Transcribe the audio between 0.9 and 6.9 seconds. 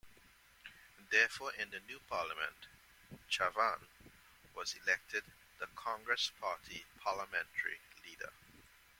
Therefore in the new Parliament, Chavan was elected the Congress Party